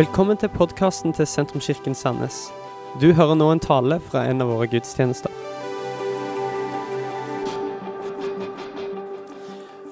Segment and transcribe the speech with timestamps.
[0.00, 2.36] Velkommen til podkasten til Sentrumskirken Sandnes.
[3.02, 5.28] Du hører nå en tale fra en av våre gudstjenester.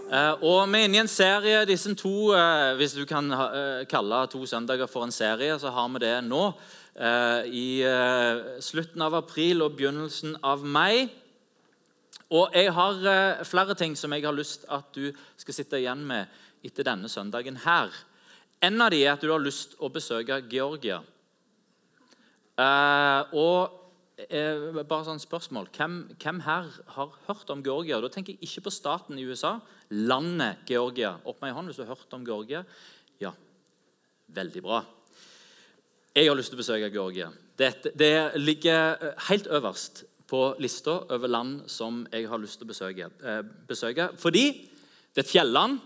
[0.08, 3.84] Eh, og vi er inne i en serie, disse to, eh, hvis du kan eh,
[3.90, 6.42] kalle to søndager for en serie, så har vi det nå.
[6.96, 11.10] eh, I eh, slutten av april og begynnelsen av mai.
[12.32, 16.00] Og jeg har eh, flere ting som jeg har lyst at du skal sitte igjen
[16.00, 16.32] med
[16.64, 17.92] etter denne søndagen her.
[18.64, 20.98] En av de er at du har lyst å besøke Georgia.
[22.58, 23.78] Eh, og
[24.26, 28.00] eh, bare sånn spørsmål hvem, hvem her har hørt om Georgia?
[28.02, 29.58] Da tenker jeg ikke på staten i USA.
[29.94, 31.14] Landet Georgia.
[31.22, 32.64] Opp med ei hånd hvis du har hørt om Georgia.
[33.22, 33.30] Ja,
[34.34, 34.82] veldig bra.
[36.18, 37.28] Jeg har lyst til å besøke Georgia.
[37.58, 42.66] Det, det ligger eh, helt øverst på lista over land som jeg har lyst til
[42.66, 43.06] å besøke.
[43.22, 44.10] Eh, besøke.
[44.18, 44.44] Fordi
[45.14, 45.78] det er et fjelland.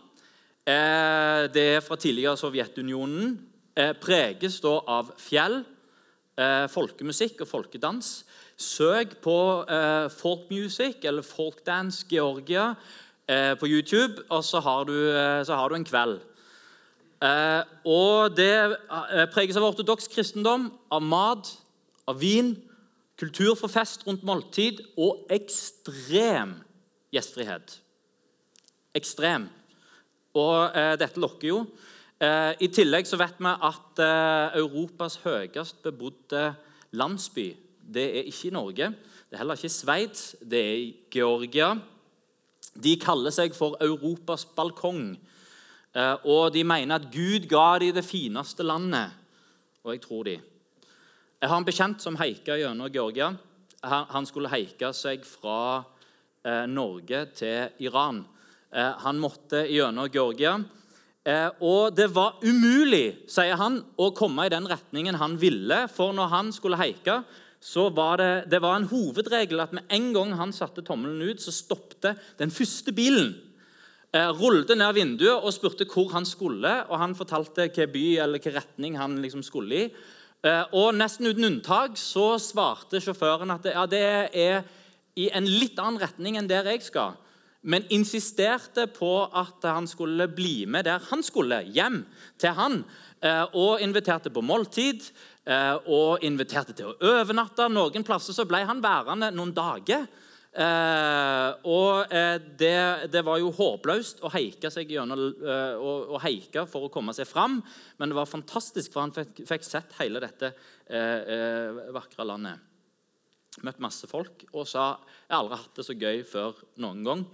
[0.62, 3.32] Eh, det er fra tidligere Sovjetunionen.
[3.76, 5.64] Eh, preges da av fjell,
[6.38, 8.24] eh, folkemusikk og folkedans.
[8.56, 12.74] Søk på eh, folk music eller folkdance Georgia
[13.32, 14.92] på YouTube, og så har du,
[15.46, 16.18] så har du en kveld.
[17.86, 18.76] Og Det
[19.32, 21.48] preges av ortodoks kristendom, av mat,
[22.06, 22.50] av vin,
[23.16, 26.58] kultur for fest rundt måltid og ekstrem
[27.14, 27.78] gjestfrihet.
[28.94, 29.48] Ekstrem.
[30.38, 31.64] Og eh, dette lokker jo.
[32.22, 36.52] Eh, I tillegg så vet vi at eh, Europas høyest bebodde
[36.96, 37.50] landsby
[37.92, 38.88] det er ikke i Norge.
[39.28, 40.36] Det er heller ikke i Sveits.
[40.40, 41.74] Det er i Georgia.
[42.72, 45.16] De kaller seg for Europas balkong.
[45.92, 49.12] Eh, og de mener at Gud ga dem det fineste landet.
[49.84, 50.38] Og jeg tror de.
[51.42, 53.32] Jeg har en bekjent som haika gjennom Georgia.
[53.82, 55.82] Han, skulle haika seg fra
[56.46, 58.22] eh, Norge til Iran.
[58.72, 60.56] Eh, han måtte gjennom Georgia.
[61.24, 65.84] Eh, og det var umulig, sier han, å komme i den retningen han ville.
[65.92, 67.20] For når han skulle haike,
[67.62, 71.42] så var det, det var en hovedregel at med en gang han satte tommelen ut,
[71.42, 73.34] så stoppte den første bilen.
[74.12, 76.72] Eh, rullet ned vinduet og spurte hvor han skulle.
[76.88, 79.86] og Han fortalte hvilken by eller hvilken retning han liksom skulle i.
[80.74, 84.00] Og Nesten uten unntak så svarte sjåføren at det, ja, det
[84.34, 84.64] er
[85.14, 87.14] i en litt annen retning enn der jeg skal.
[87.62, 92.00] Men insisterte på at han skulle bli med der han skulle, hjem
[92.42, 92.80] til han.
[93.22, 95.04] eh, Og inviterte på måltid
[95.46, 97.68] eh, og inviterte til å overnatte.
[97.70, 100.08] Noen plasser så ble han værende noen dager.
[100.52, 102.10] Eh, og
[102.58, 102.74] det,
[103.14, 105.22] det var jo håpløst å heike seg gjennom
[105.78, 107.60] og heike for å komme seg fram,
[107.96, 110.52] men det var fantastisk, for han fikk, fikk sett hele dette
[111.94, 112.68] vakre landet.
[113.62, 117.24] Møtt masse folk og sa jeg har aldri hatt det så gøy før noen gang.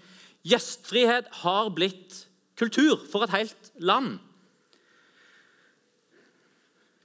[0.48, 2.24] Gjestfrihet har blitt
[2.58, 4.18] kultur for et helt land.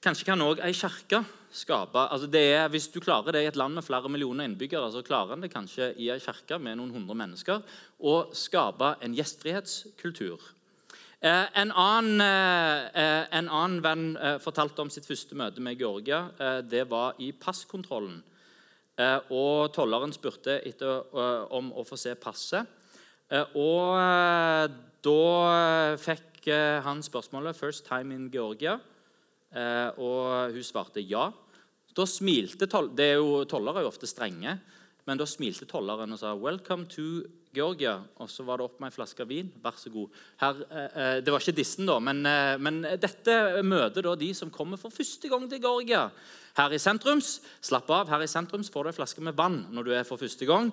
[0.03, 3.75] Kanskje kan òg ei kirke skape altså er, Hvis du klarer det i et land
[3.75, 7.15] med flere millioner innbyggere, så klarer en det kanskje i ei kirke med noen hundre
[7.15, 7.61] mennesker
[7.99, 10.41] å skape en gjestfrihetskultur.
[11.23, 16.25] Eh, en, annen, eh, en annen venn eh, fortalte om sitt første møte med Georgia.
[16.37, 18.17] Eh, det var i passkontrollen.
[18.99, 22.67] Eh, og Tolleren spurte etter, eh, om å få se passet.
[23.33, 24.65] Eh, og eh,
[25.03, 28.79] da fikk eh, han spørsmålet 'First time in Georgia'.
[30.01, 31.31] Og hun svarte ja.
[31.93, 34.59] Da smilte det er jo, Tollere er jo ofte strenge,
[35.05, 37.21] men da smilte tolleren og sa 'Welcome to
[37.53, 38.01] Georgia'.
[38.17, 39.51] Og så var det opp med ei flaske vin.
[39.61, 40.09] Vær så god.
[40.37, 42.23] Her, det var ikke dissen, da, men,
[42.59, 46.09] men dette møter da de som kommer for første gang til Georgia.
[46.53, 49.83] Her i sentrums, slapp av, her i sentrums får du ei flaske med vann når
[49.87, 50.69] du er for første gang.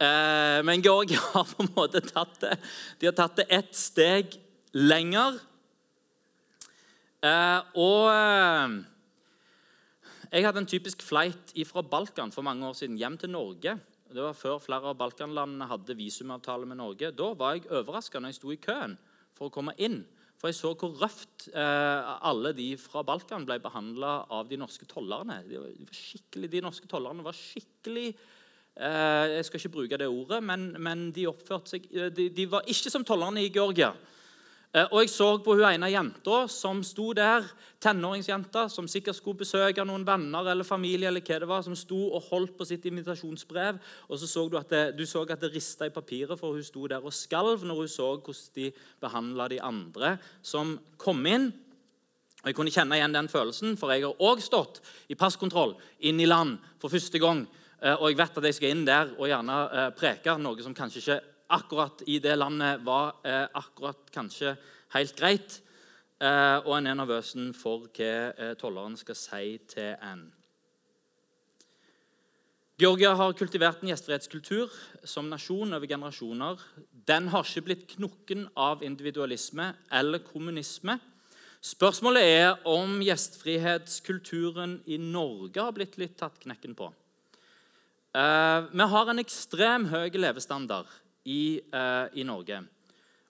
[0.00, 2.56] Eh, men Georgia har på en måte tatt det
[3.00, 4.36] De har tatt det ett steg
[4.72, 5.38] lenger.
[7.22, 8.78] Eh, og eh,
[10.32, 13.76] jeg hadde en typisk flight fra Balkan for mange år siden hjem til Norge.
[14.12, 17.12] Det var før flere av Balkanlandene hadde visumavtale med Norge.
[17.16, 18.98] Da var jeg overraska når jeg sto i køen
[19.36, 20.02] for å komme inn.
[20.40, 25.38] For jeg så hvor røft alle de fra Balkan ble behandla av de norske tollerne.
[25.46, 25.60] De,
[25.94, 28.08] skikkelig, de norske tollerne var skikkelig
[28.76, 32.90] Jeg skal ikke bruke det ordet, men, men de oppførte seg de, de var ikke
[32.90, 33.92] som tollerne i Georgia.
[34.72, 37.44] Eh, Og jeg så på hun ene jenta som sto der,
[37.82, 41.98] tenåringsjenta, som sikkert skulle besøke noen venner eller familie, eller hva det var, som sto
[42.16, 43.80] og holdt på sitt invitasjonsbrev.
[44.08, 46.64] Og så så du at det, du så at det rista i papiret, for hun
[46.64, 48.72] sto der og skalv når hun så hvordan de
[49.02, 51.50] behandla de andre som kom inn.
[52.42, 54.80] Og Jeg kunne kjenne igjen den følelsen, for jeg har òg stått
[55.12, 57.44] i passkontroll inn i land for første gang.
[57.82, 60.74] Eh, Og jeg vet at jeg skal inn der og gjerne eh, preke noe som
[60.74, 61.20] kanskje ikke
[61.52, 64.56] akkurat i det landet var eh, akkurat kanskje
[64.94, 65.60] helt greit.
[66.22, 70.20] og en er nervøs for hva tolleren skal si til en.
[72.78, 74.70] Georgia har kultivert en gjestfrihetskultur
[75.02, 76.62] som nasjon over generasjoner.
[77.08, 81.00] Den har ikke blitt knokken av individualisme eller kommunisme.
[81.58, 86.92] Spørsmålet er om gjestfrihetskulturen i Norge har blitt litt tatt knekken på.
[88.12, 90.88] Uh, vi har en ekstrem høy levestandard
[91.24, 92.58] i, uh, i, Norge.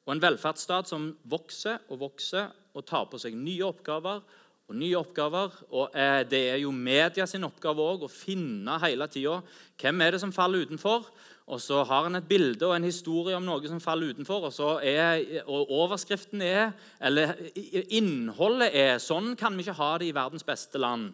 [0.02, 4.24] Og en velferdsstat som vokser og vokser og tar på seg nye oppgaver
[4.66, 5.54] og nye oppgaver.
[5.70, 9.38] Og uh, det er jo media sin oppgave òg å finne hele tida
[9.78, 11.06] hvem er det som faller utenfor.
[11.46, 14.48] Og så har en et bilde og en historie om noe som faller utenfor.
[14.50, 20.10] Og, så er, og overskriften er, eller innholdet er Sånn kan vi ikke ha det
[20.10, 21.12] i verdens beste land.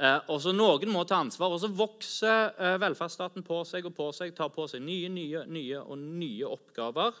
[0.00, 1.52] Eh, og så Noen må ta ansvar.
[1.52, 5.44] og Så vokser eh, velferdsstaten på seg og på seg, tar på seg nye, nye,
[5.52, 7.18] nye og nye oppgaver.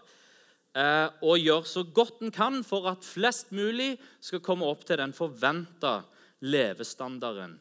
[0.72, 5.02] Eh, og gjør så godt en kan for at flest mulig skal komme opp til
[5.02, 6.00] den forventa
[6.40, 7.58] levestandarden.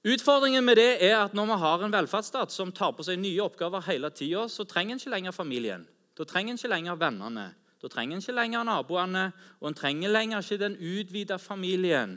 [0.00, 3.42] Utfordringen med det er at når vi har en velferdsstat som tar på seg nye
[3.44, 5.84] oppgaver hele tida, så trenger en ikke lenger familien.
[6.16, 7.50] Da trenger en ikke lenger vennene.
[7.84, 9.26] Da trenger en ikke lenger naboene,
[9.60, 12.16] og en trenger lenger ikke den utvida familien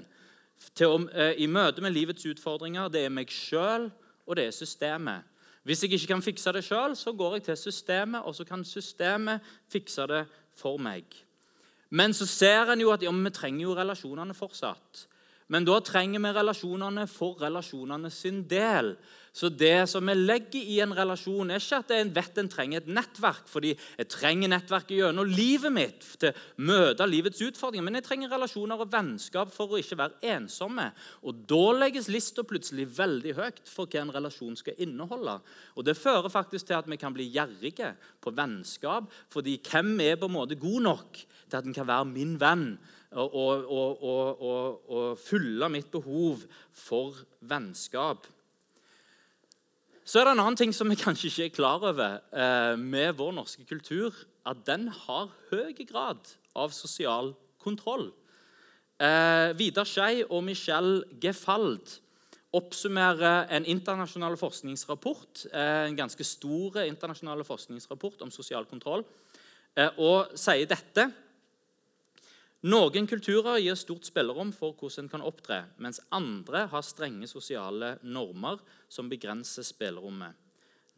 [0.82, 2.92] å, eh, i møte med livets utfordringer.
[2.92, 3.92] Det er meg sjøl,
[4.28, 5.24] og det er systemet.
[5.64, 8.64] Hvis jeg ikke kan fikse det sjøl, så går jeg til systemet, og så kan
[8.64, 9.42] systemet
[9.72, 11.04] fikse det for meg.
[11.90, 15.08] Men så ser en jo at ja, vi trenger jo relasjonene fortsatt.
[15.48, 18.96] Men da trenger vi relasjonene for relasjonene sin del.
[19.34, 22.84] Så det som vi legger i en relasjon, er ikke at en vet en trenger
[22.84, 27.98] et nettverk, fordi jeg trenger nettverket gjennom livet mitt til å møte livets utfordringer, men
[27.98, 30.86] jeg trenger relasjoner og vennskap for å ikke være ensomme.
[31.26, 35.40] Og Da legges lista plutselig veldig høyt for hva en relasjon skal inneholde.
[35.74, 40.22] Og Det fører faktisk til at vi kan bli gjerrige på vennskap, fordi hvem er
[40.22, 42.78] på en måte god nok til at en kan være min venn?
[43.14, 48.26] Og, og, og, og, fylle mitt behov for vennskap.
[50.04, 53.16] Så er det en annen ting som vi kanskje ikke er klar over eh, med
[53.16, 54.12] vår norske kultur.
[54.44, 57.32] At den har høy grad av sosial
[57.64, 58.10] kontroll.
[59.00, 62.02] Eh, Vidar Skei og Michelle Gefald
[62.54, 69.06] oppsummerer en internasjonal forskningsrapport, eh, en ganske stor internasjonal forskningsrapport om sosial kontroll,
[69.78, 71.08] eh, og sier dette
[72.64, 77.98] noen kulturer gir stort spillerom for hvordan en kan opptre, mens andre har strenge sosiale
[78.04, 80.38] normer som begrenser spillerommet.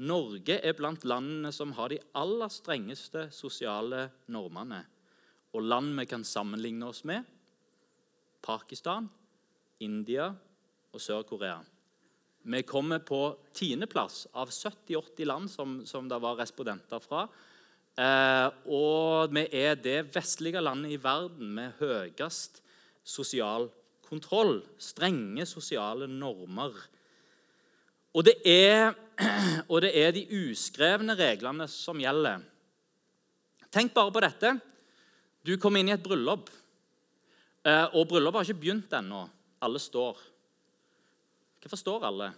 [0.05, 4.81] Norge er blant landene som har de aller strengeste sosiale normene.
[5.55, 7.23] Og land vi kan sammenligne oss med
[8.43, 9.07] Pakistan,
[9.79, 10.27] India
[10.91, 11.61] og Sør-Korea.
[12.45, 13.19] Vi kommer på
[13.57, 17.23] tiendeplass av 70-80 land som, som det var respondenter fra.
[17.95, 22.59] Eh, og vi er det vestlige landet i verden med høyest
[23.07, 23.69] sosial
[24.03, 24.59] kontroll.
[24.77, 26.75] Strenge sosiale normer.
[28.15, 28.91] Og det, er,
[29.71, 32.43] og det er de uskrevne reglene som gjelder.
[33.71, 34.53] Tenk bare på dette.
[35.45, 36.47] Du kommer inn i et bryllup,
[37.67, 39.25] eh, og bryllupet har ikke begynt ennå.
[39.63, 40.19] Alle står.
[41.61, 42.31] Hvorfor står alle?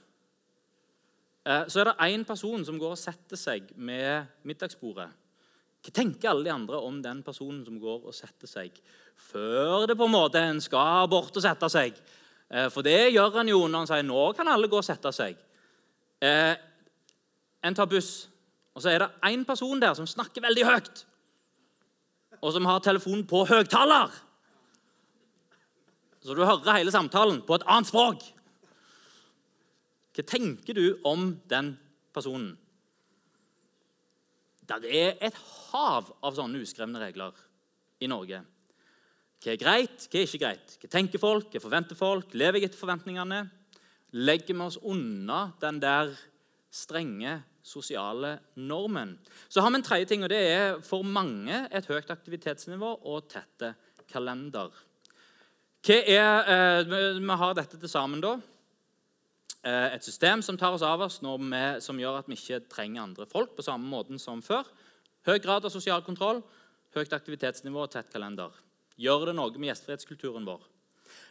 [1.47, 5.07] Eh, så er det én person som går og setter seg med middagsbordet.
[5.87, 8.75] Hva tenker alle de andre om den personen som går og setter seg
[9.29, 11.95] før det på en måte en skal bort og sette seg?
[12.51, 15.13] Eh, for det gjør en jo når en sier nå kan alle gå og sette
[15.15, 15.39] seg.
[16.19, 16.59] Eh,
[17.63, 18.27] en tar buss,
[18.75, 21.05] og så er det én person der som snakker veldig høyt,
[22.41, 24.11] og som har telefonen på høyttaler.
[26.19, 28.27] Så du hører hele samtalen på et annet språk.
[30.17, 31.77] Hva tenker du om den
[32.11, 32.57] personen?
[34.67, 35.37] Det er et
[35.71, 37.35] hav av sånne uskrevne regler
[38.03, 38.41] i Norge.
[39.37, 40.73] Hva er greit, hva er ikke greit?
[40.81, 42.33] Hva tenker folk, hva forventer folk?
[42.35, 43.43] Lever jeg etter forventningene?
[44.17, 46.11] Legger vi oss unna den der
[46.73, 49.15] strenge sosiale normen?
[49.47, 53.29] Så har vi en tredje ting, og det er for mange et høyt aktivitetsnivå og
[53.31, 53.75] tette
[54.09, 54.73] kalender.
[55.85, 56.83] Hva er, eh,
[57.19, 58.39] Vi har dette til sammen, da.
[59.65, 63.03] Eh, et system som tar oss av oss, vi, som gjør at vi ikke trenger
[63.03, 64.67] andre folk på samme måten som før.
[65.27, 66.43] Høy grad av sosial kontroll,
[66.95, 68.53] høyt aktivitetsnivå og tett kalender.
[68.97, 70.61] Gjør det noe med gjestfrihetskulturen vår?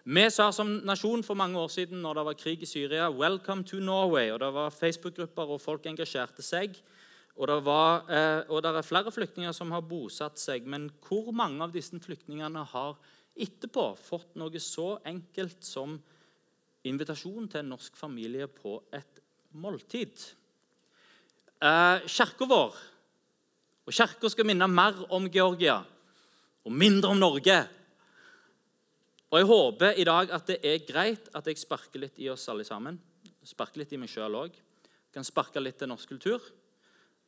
[0.07, 3.65] Vi sa som nasjon for mange år siden når det var krig i Syria 'Welcome
[3.65, 4.33] to Norway'.
[4.33, 6.77] og Det var Facebook-grupper, og folk engasjerte seg.
[7.37, 10.65] Og det, var, eh, og det er flere flyktninger som har bosatt seg.
[10.67, 12.97] Men hvor mange av disse flyktningene har
[13.37, 15.99] etterpå fått noe så enkelt som
[16.89, 19.21] invitasjon til en norsk familie på et
[19.57, 20.13] måltid.
[21.57, 22.77] Eh, Kirka vår
[23.87, 25.79] og Kirka skal minne mer om Georgia
[26.67, 27.57] og mindre om Norge.
[29.31, 32.49] Og jeg håper i dag at det er greit at jeg sparker litt i oss
[32.51, 32.99] alle sammen.
[33.47, 34.55] Sparker litt i meg sjøl òg.
[35.15, 36.43] Kan sparke litt til norsk kultur.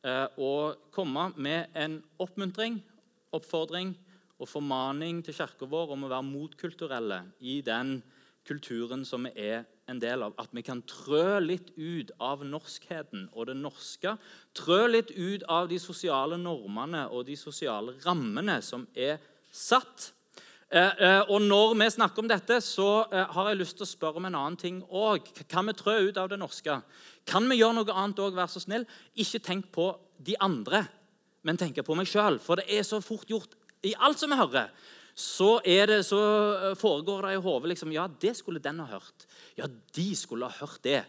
[0.03, 2.77] Eh, og komme med en oppmuntring,
[3.35, 3.95] oppfordring
[4.39, 8.15] og formaning til kirka vår om å være motkulturelle i den kulturen
[9.05, 10.33] som vi er en del av.
[10.37, 14.17] At vi kan trø litt ut av norskheten og det norske.
[14.53, 19.19] Trø litt ut av de sosiale normene og de sosiale rammene som er
[19.51, 20.13] satt.
[20.71, 23.89] Eh, eh, og Når vi snakker om dette, så eh, har jeg lyst til å
[23.89, 25.25] spørre om en annen ting òg.
[25.49, 26.81] Kan vi trø ut av det norske?
[27.25, 28.85] Kan vi gjøre noe annet òg, vær så snill?
[29.17, 30.83] Ikke tenk på de andre,
[31.41, 32.37] men tenk på meg sjøl.
[32.39, 34.69] For det er så fort gjort i alt som vi hører.
[35.19, 36.19] Så, det, så
[36.79, 39.27] foregår det i hodet liksom, Ja, det skulle den ha hørt.
[39.59, 41.01] Ja, de skulle ha hørt det.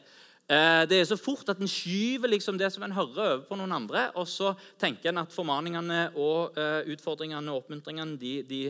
[0.50, 3.58] Eh, det er så fort at en skyver liksom det som en hører, over på
[3.60, 4.08] noen andre.
[4.18, 4.50] Og så
[4.82, 8.60] tenker en at formaningene og uh, utfordringene og oppmuntringene de, de,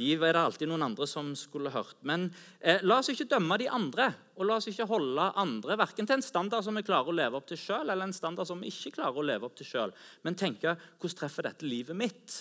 [0.00, 1.94] de er det alltid noen andre som skulle hørt.
[2.02, 2.26] Men
[2.58, 6.18] eh, la oss ikke dømme de andre, og la oss ikke holde andre verken til
[6.18, 8.74] en standard som vi klarer å leve opp til sjøl, eller en standard som vi
[8.74, 9.94] ikke klarer å leve opp til sjøl.
[10.26, 12.40] Men tenke hvordan treffer dette livet mitt?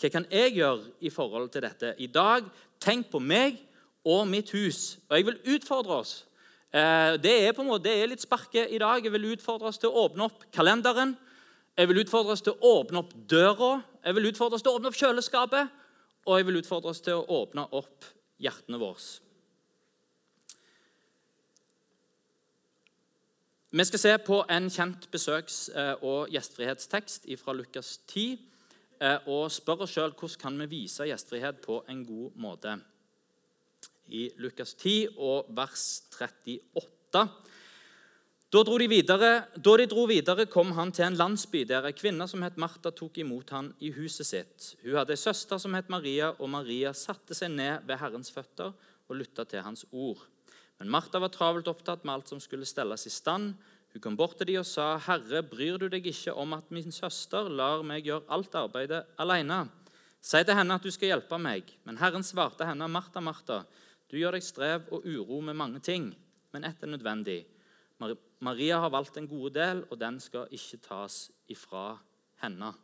[0.00, 1.94] Hva kan jeg gjøre i forhold til dette?
[1.98, 2.48] I dag,
[2.80, 3.60] tenk på meg
[4.04, 4.98] og mitt hus.
[5.08, 6.14] Og jeg vil utfordre oss
[6.72, 9.04] Eh, det er på en måte, det er litt sparket i dag.
[9.04, 11.12] Jeg vil utfordre oss til å åpne opp kalenderen.
[11.76, 13.74] Jeg vil utfordre oss til å åpne opp døra.
[14.00, 15.74] Jeg vil utfordre oss til å åpne opp kjøleskapet.
[16.24, 18.08] Og jeg vil utfordre oss til å åpne opp
[18.40, 19.04] hjertene våre.
[23.72, 25.68] Vi skal se på en kjent besøks-
[26.00, 28.51] og gjestfrihetstekst fra Lukas 10 eh,
[29.26, 32.76] og spørre oss sjøl hvordan kan vi vise gjestfrihet på en god måte
[34.12, 37.26] i Lukas 10 og vers 38.
[38.52, 42.26] Da, de videre, da de dro videre, kom han til en landsby der ei kvinne
[42.28, 44.66] som het Martha, tok imot han i huset sitt.
[44.82, 48.74] Hun hadde ei søster som het Maria, og Maria satte seg ned ved Herrens føtter
[49.08, 50.20] og lytta til hans ord.
[50.78, 53.54] Men Martha var travelt opptatt med alt som skulle stelles i stand.
[53.92, 56.92] Hun kom bort til dem og sa, 'Herre, bryr du deg ikke om at min
[56.92, 59.68] søster lar meg gjøre alt arbeidet alene?'
[60.20, 63.62] 'Si til henne at du skal hjelpe meg.' Men Herren svarte henne, 'Martha, Martha,
[64.10, 66.16] du gjør deg strev og uro med mange ting,
[66.52, 67.46] men ett er nødvendig.
[68.40, 71.98] Maria har valgt en god del, og den skal ikke tas ifra
[72.42, 72.74] henne.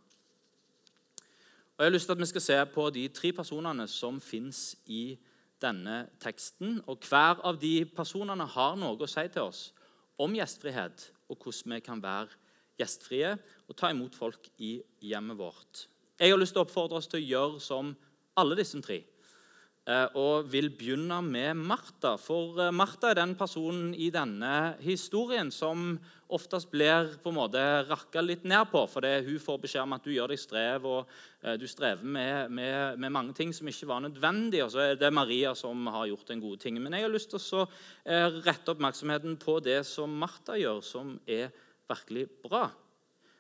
[1.76, 4.76] Og Jeg har lyst til at vi skal se på de tre personene som fins
[4.86, 5.18] i
[5.62, 6.82] denne teksten.
[6.86, 9.72] og Hver av de personene har noe å si til oss
[10.18, 12.34] om gjestfrihet og hvordan vi kan være
[12.78, 13.34] gjestfrie
[13.68, 15.86] og ta imot folk i hjemmet vårt.
[16.18, 17.92] Jeg har lyst til å oppfordre oss til å gjøre som
[18.38, 19.02] alle disse tre.
[19.88, 22.18] Eh, og vil begynne med Martha.
[22.20, 25.94] For eh, Martha er den personen i denne historien som
[26.28, 28.82] oftest blir på en måte rakka litt ned på.
[28.92, 32.52] Fordi hun får beskjed om at du gjør deg strev, og eh, du strever med,
[32.52, 34.60] med, med mange ting som ikke var nødvendig.
[34.66, 36.84] Og så er det Maria som har gjort den gode tingen.
[36.84, 37.64] Men jeg har lyst til å
[38.44, 41.48] rette oppmerksomheten på det som Martha gjør, som er
[41.88, 42.66] virkelig bra.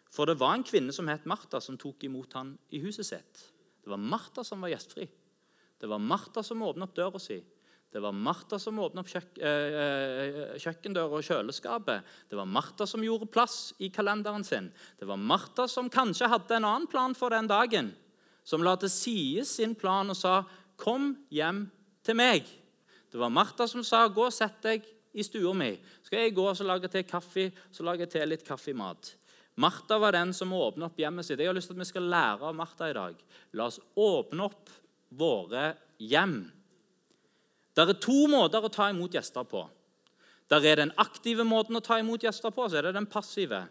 [0.08, 3.48] For det var en kvinne som het Martha, som tok imot han i huset sitt.
[3.84, 5.10] Det var Martha som var gjestfri.
[5.78, 7.38] Det var Martha som åpna opp døra si.
[7.88, 12.10] Det var Martha som åpna opp kjøk øh, kjøkkendøra og kjøleskapet.
[12.28, 14.68] Det var Martha som gjorde plass i kalenderen sin.
[14.98, 17.94] Det var Martha som kanskje hadde en annen plan for den dagen.
[18.44, 20.44] Som la til side sin plan og sa,
[20.76, 21.70] 'Kom hjem
[22.04, 22.46] til meg'.
[23.10, 25.78] Det var Martha som sa, 'Gå og sett deg i stua mi'.
[26.02, 29.14] Skal jeg gå og lage til kaffe, så lager jeg til litt kaffemat.
[29.56, 31.38] Martha var den som åpna opp hjemmet sitt.
[31.38, 33.14] Jeg har lyst til at vi skal lære av Martha i dag.
[33.54, 34.68] La oss åpne opp
[35.08, 36.40] våre hjem.
[37.74, 39.64] Det er to måter å ta imot gjester på.
[40.48, 43.66] Der er den aktive måten å ta imot gjester på, så er det den passive.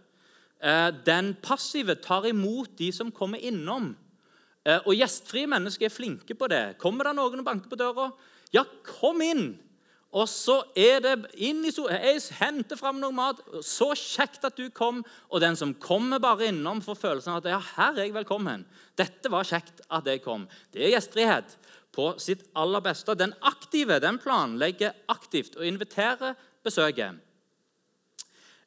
[0.62, 3.96] Eh, den passive tar imot de som kommer innom.
[4.64, 6.78] Eh, og Gjestfrie mennesker er flinke på det.
[6.82, 8.12] Kommer det noen og banker på døra?
[8.54, 9.50] Ja, kom inn!
[10.18, 11.14] Og så er det
[11.46, 13.42] inn i Jeg henter fram noe mat.
[13.62, 15.04] Så kjekt at du kom.
[15.30, 18.66] Og den som kommer bare innom, får følelsen av at ja, her er jeg velkommen.
[18.98, 20.48] Dette var kjekt at jeg kom.
[20.74, 21.58] Det er gjestfrihet
[21.94, 23.18] på sitt aller beste.
[23.18, 27.22] Den aktive den planlegger aktivt og inviterer besøket.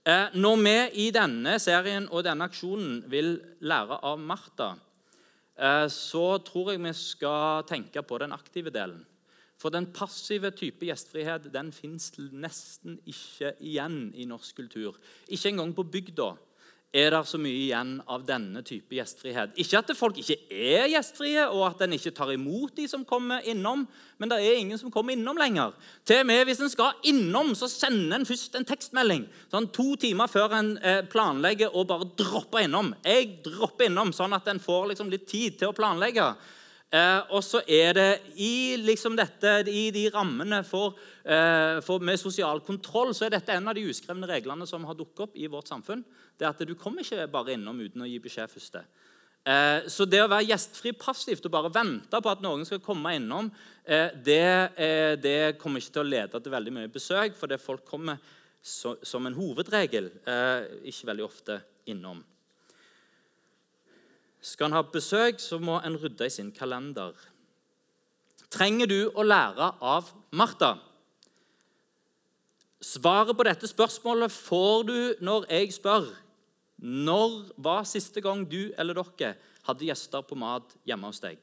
[0.06, 4.70] Eh, når vi i denne serien og denne aksjonen vil lære av Martha,
[5.58, 9.02] eh, så tror jeg vi skal tenke på den aktive delen.
[9.60, 14.96] For den passive type gjestfrihet den fins nesten ikke igjen i norsk kultur.
[15.28, 16.32] Ikke engang på bygda
[16.90, 19.52] er det så mye igjen av denne type gjestfrihet.
[19.62, 23.46] Ikke at folk ikke er gjestfrie, og at en ikke tar imot de som kommer
[23.46, 23.84] innom,
[24.18, 25.76] men det er ingen som kommer innom lenger.
[26.08, 29.94] Til og med Hvis en skal innom, så sender en først en tekstmelding sånn to
[30.02, 32.90] timer før en eh, planlegger å bare droppe innom.
[33.06, 36.32] Jeg dropper innom, sånn at en får liksom litt tid til å planlegge.
[36.90, 38.08] Eh, og så er det
[38.42, 43.54] i liksom dette, i de rammene for, eh, for med sosial kontroll så er dette
[43.54, 46.02] en av de uskrevne reglene som har dukket opp i vårt samfunn.
[46.36, 48.82] Det er at Du kommer ikke bare innom uten å gi beskjed først.
[49.46, 53.14] Eh, så det å være gjestfri passivt og bare vente på at noen skal komme
[53.16, 53.52] innom,
[53.84, 57.84] eh, det, eh, det, kommer ikke til å lede til veldig mye besøk, for folk
[57.86, 58.18] kommer
[58.60, 62.24] så, som en hovedregel eh, ikke veldig ofte innom.
[64.40, 67.12] Skal en ha besøk, så må en rydde i sin kalender.
[68.50, 70.74] Trenger du å lære av Martha?
[72.80, 76.08] Svaret på dette spørsmålet får du når jeg spør.
[76.80, 79.34] Når var siste gang du eller dere
[79.68, 81.38] hadde gjester på mat hjemme hos deg?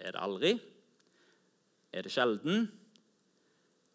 [0.00, 0.54] Er det aldri?
[1.92, 2.70] Er det sjelden?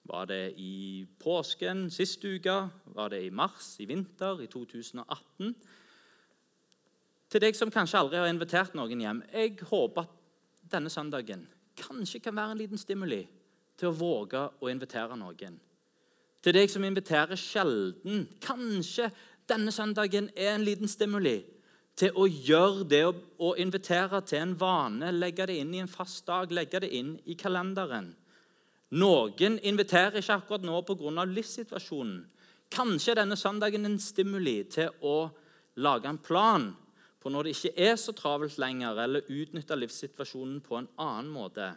[0.06, 2.58] Var det i påsken sist uke?
[2.94, 5.56] Var det i mars, i vinter, i 2018?
[7.34, 9.24] Til deg som kanskje aldri har invitert noen hjem.
[9.34, 10.10] Jeg håper at
[10.70, 11.48] denne søndagen
[11.82, 13.24] kanskje kan være en liten stimuli
[13.74, 15.56] til å våge å invitere noen.
[16.46, 18.28] Til deg som inviterer sjelden.
[18.44, 19.08] Kanskje
[19.50, 21.40] denne søndagen er en liten stimuli
[21.98, 26.28] til å gjøre det å, invitere til en vane, legge det inn i en fast
[26.30, 28.12] dag, legge det inn i kalenderen.
[28.94, 31.26] Noen inviterer ikke akkurat nå pga.
[31.26, 32.28] livssituasjonen.
[32.70, 35.32] Kanskje denne søndagen en stimuli til å
[35.82, 36.70] lage en plan
[37.24, 41.70] på når det ikke er så travelt lenger, eller utnytter livssituasjonen på en annen måte.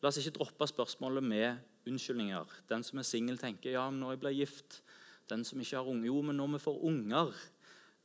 [0.00, 2.56] La oss ikke droppe spørsmålet med unnskyldninger.
[2.70, 4.80] Den som er singel, tenker ja, men når jeg blir gift.
[5.28, 7.32] Den som ikke har unge, jo, men når vi får unger.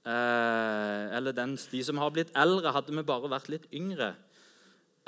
[0.04, 4.12] Eh, eller den, de som har blitt eldre, hadde vi bare vært litt yngre.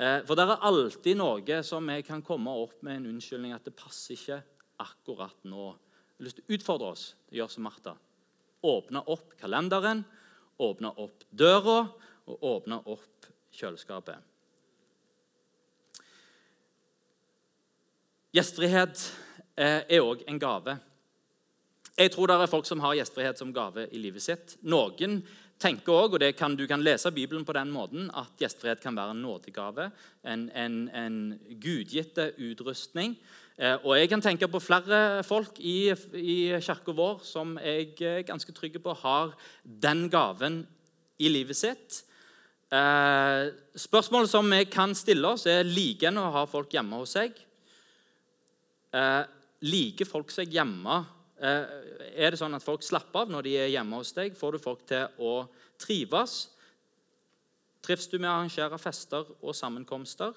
[0.00, 3.66] Eh, for det er alltid noe som jeg kan komme opp med en unnskyldning at
[3.68, 4.40] det passer ikke
[4.80, 5.68] akkurat nå.
[6.16, 7.92] Jeg har lyst til å utfordre oss Det gjør som Martha.
[8.64, 10.00] Åpne opp kalenderen
[10.58, 11.82] åpne opp døra
[12.26, 14.18] og åpne opp kjøleskapet.
[18.36, 19.06] Gjestfrihet
[19.56, 20.76] eh, er òg en gave.
[21.96, 24.58] Jeg tror det er folk som har gjestfrihet som gave i livet sitt.
[24.68, 25.22] Noen
[25.62, 29.14] tenker også, og kan, Du kan lese Bibelen på den måten at gjestfrihet kan være
[29.14, 29.90] en nådegave,
[30.24, 33.16] en, en, en gudgitte utrustning.
[33.56, 38.26] Eh, og Jeg kan tenke på flere folk i, i kirka vår som jeg er
[38.28, 39.32] ganske trygg på har
[39.64, 40.66] den gaven
[41.18, 42.02] i livet sitt.
[42.68, 43.48] Eh,
[43.80, 47.38] spørsmålet som vi kan stille oss, er liker en å ha folk hjemme hos seg.
[48.92, 49.22] Eh,
[49.64, 51.04] liker folk seg hjemme?
[51.36, 54.32] er det sånn at folk slapper av når de er hjemme hos deg?
[54.32, 55.34] Får du folk til å
[55.76, 56.46] trives?
[57.84, 60.32] Trives du med å arrangere fester og sammenkomster?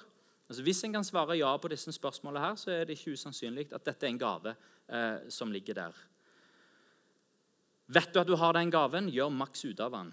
[0.49, 3.67] Altså, hvis en kan svare ja på disse spørsmålene, her, så er det ikke usannsynlig
[3.75, 4.55] at dette er en gave
[4.89, 5.99] eh, som ligger der.
[7.89, 10.09] Vet du at du har den gaven, gjør maks ut av den.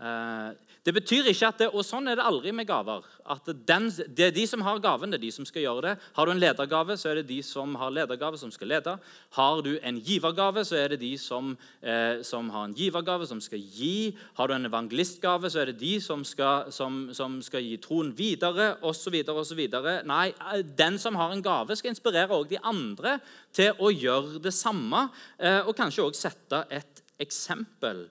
[0.00, 0.52] Eh,
[0.82, 3.04] det betyr ikke at det, Og sånn er det aldri med gaver.
[3.24, 5.98] at den, Det er de som har gaven, det er de som skal gjøre det.
[6.16, 8.98] Har du en ledergave, så er det de som har ledergave, som skal lede.
[9.30, 13.40] Har du en givergave, så er det de som, eh, som har en givergave, som
[13.40, 14.16] skal gi.
[14.34, 18.12] Har du en evangelistgave, så er det de som skal, som, som skal gi troen
[18.16, 19.22] videre, osv.
[19.28, 19.68] osv.
[20.04, 20.32] Nei,
[20.76, 23.20] den som har en gave, skal inspirere også de andre
[23.52, 28.08] til å gjøre det samme, eh, og kanskje også sette et eksempel.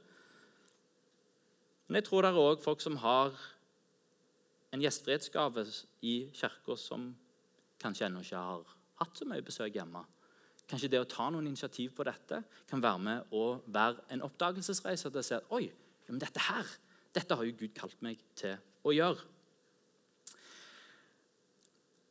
[1.91, 3.33] Men jeg tror det er òg folk som har
[4.71, 5.65] en gjestfrihetsgave
[6.07, 7.09] i kirka som
[7.83, 8.69] kanskje ennå ikke har
[9.01, 10.05] hatt så mye besøk hjemme.
[10.71, 15.11] Kanskje det å ta noen initiativ på dette kan være med å være en oppdagelsesreise
[15.11, 15.65] til å se at oi,
[16.07, 16.71] men dette her,
[17.11, 18.55] dette har jo Gud kalt meg til
[18.87, 19.27] å gjøre.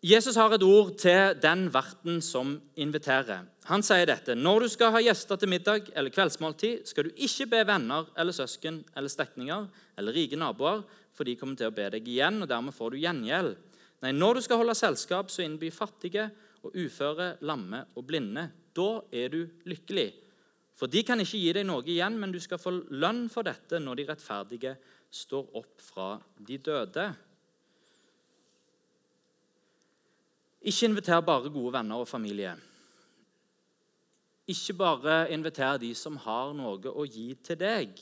[0.00, 3.42] Jesus har et ord til den verten som inviterer.
[3.68, 7.46] Han sier dette.: Når du skal ha gjester til middag eller kveldsmåltid, skal du ikke
[7.52, 9.68] be venner eller søsken eller slektninger
[10.00, 10.80] eller rike naboer,
[11.12, 13.52] for de kommer til å be deg igjen, og dermed får du gjengjeld.
[14.00, 16.30] Nei, når du skal holde selskap, så innby fattige
[16.64, 18.48] og uføre, lamme og blinde.
[18.72, 20.14] Da er du lykkelig.
[20.80, 23.76] For de kan ikke gi deg noe igjen, men du skal få lønn for dette
[23.76, 24.78] når de rettferdige
[25.12, 27.10] står opp fra de døde.
[30.60, 32.52] Ikke inviter bare gode venner og familie.
[34.50, 37.94] Ikke bare inviter de som har noe å gi til deg.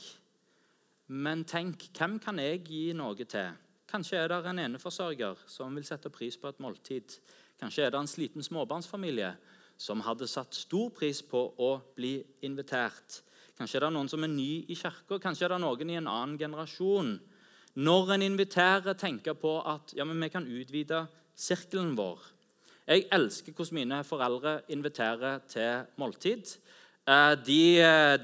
[1.09, 3.53] Men tenk hvem kan jeg gi noe til?
[3.89, 7.15] Kanskje er det en eneforsørger som vil sette pris på et måltid.
[7.61, 9.31] Kanskje er det en sliten småbarnsfamilie
[9.79, 13.21] som hadde satt stor pris på å bli invitert.
[13.59, 16.11] Kanskje er det noen som er ny i kirka, kanskje er det noen i en
[16.11, 17.15] annen generasjon.
[17.79, 21.05] Når en inviterer, tenker på at ja, vi kan utvide
[21.39, 22.19] sirkelen vår.
[22.89, 26.55] Jeg elsker hvordan mine foreldre inviterer til måltid.
[27.05, 27.61] Eh, de,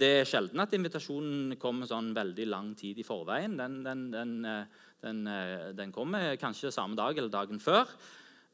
[0.01, 3.59] det er sjelden at invitasjonen kommer sånn veldig lang tid i forveien.
[3.61, 7.85] Den, den, den, eh, Den, eh, kommer kanskje samme dag eller dagen før.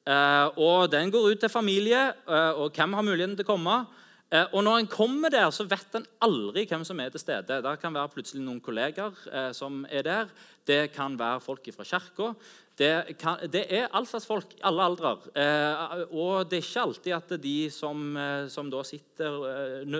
[0.02, 3.86] Eh, og Den går ut til familie, eh, og hvem har muligheten til å komme.
[4.32, 7.62] Eh, og Når en kommer der, så vet en aldri hvem som er til stede.
[7.62, 10.26] Det kan være plutselig noen kolleger eh, som er der.
[10.66, 12.34] Det kan være folk fra kirka.
[12.80, 13.18] Det,
[13.52, 15.10] det, er all slags folk, alle aldre.
[15.36, 19.98] Eh, og det er ikke alltid at de som, eh, som da sitter eh,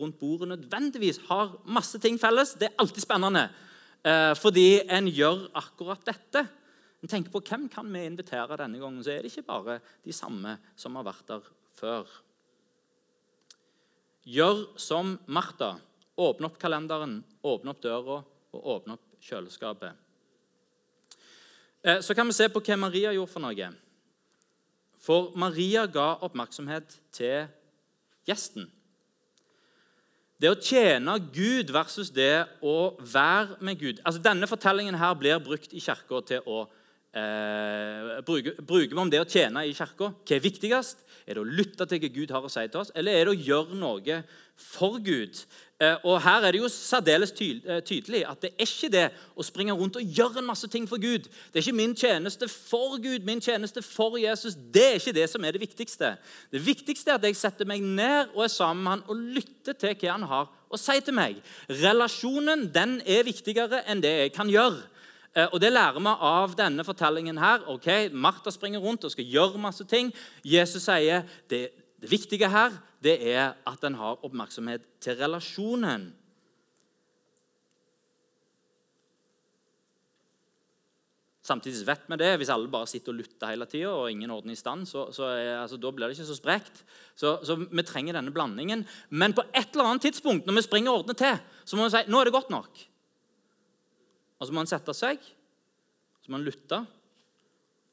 [0.00, 2.54] rundt bordet, nødvendigvis har masse ting felles.
[2.56, 3.42] Det er alltid spennende,
[4.00, 6.46] eh, fordi en gjør akkurat dette.
[7.04, 9.04] En tenker på Hvem kan vi invitere denne gangen?
[9.04, 12.08] Så er det ikke bare de samme som har vært der før.
[14.24, 15.74] Gjør som Martha.
[16.16, 18.22] Åpne opp kalenderen, åpne opp døra
[18.56, 20.05] og åpne opp kjøleskapet.
[21.86, 23.68] Eh, så kan vi se på hva Maria gjorde for noe.
[25.06, 27.44] For Maria ga oppmerksomhet til
[28.26, 28.66] gjesten.
[30.36, 34.02] Det å tjene Gud versus det å være med Gud.
[34.02, 36.64] Altså Denne fortellingen her blir brukt i kirka til å
[37.14, 40.10] eh, bruke, bruker vi om det å tjene i kirka.
[40.10, 41.06] Hva er viktigst?
[41.24, 43.36] Er det å lytte til hva Gud har å si til oss, eller er det
[43.36, 44.20] å gjøre noe
[44.58, 45.38] for Gud?
[45.80, 49.04] Eh, og Her er det jo særdeles eh, tydelig at det er ikke det
[49.36, 51.28] å springe rundt og gjøre en masse ting for Gud.
[51.28, 54.56] Det er ikke min tjeneste for Gud, min tjeneste for Jesus.
[54.56, 56.14] Det er ikke det som er det viktigste.
[56.52, 59.76] Det viktigste er at jeg setter meg ned og er sammen med han og lytter
[59.76, 61.44] til hva han har å si til meg.
[61.68, 64.80] Relasjonen den er viktigere enn det jeg kan gjøre.
[65.36, 67.36] Eh, og Det lærer vi av denne fortellingen.
[67.36, 67.68] her.
[67.68, 70.14] Ok, Martha springer rundt og skal gjøre masse ting.
[70.42, 71.68] Jesus sier det,
[72.00, 72.72] det viktige her
[73.06, 76.08] det er at en har oppmerksomhet til relasjonen.
[81.46, 84.50] Samtidig vet vi det, hvis alle bare sitter og lytter hele tida, og ingen orden
[84.50, 86.82] i stand, så, så er, altså, da blir det ikke så sprekt.
[87.14, 88.82] Så, så, vi trenger denne blandingen.
[89.14, 91.94] Men på et eller annet tidspunkt når vi springer og ordner til, så må vi
[91.94, 92.82] si nå er det godt nok.
[94.36, 95.22] Og så må en sette seg,
[96.24, 96.82] så må en lytte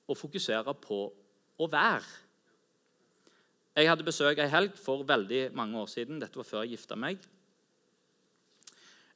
[0.10, 1.06] og fokusere på
[1.62, 2.23] å være.
[3.74, 6.20] Jeg hadde besøk ei helg for veldig mange år siden.
[6.22, 7.24] Dette var før jeg gifta meg.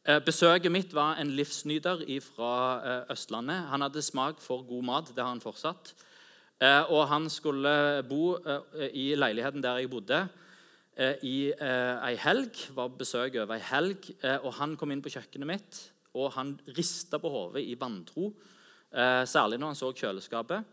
[0.02, 3.68] Eh, besøket mitt var en livsnyter fra eh, Østlandet.
[3.70, 5.12] Han hadde smak for god mat.
[5.14, 5.92] Det har han fortsatt.
[6.58, 8.40] Eh, og han skulle bo
[8.98, 10.24] i leiligheten der jeg bodde,
[11.22, 12.58] i ei helg.
[12.74, 14.10] Var besøk over ei helg.
[14.42, 15.84] Og han kom inn på kjøkkenet mitt
[16.18, 18.32] og han rista på hodet i vantro,
[19.30, 20.66] særlig når han så kjøleskapet.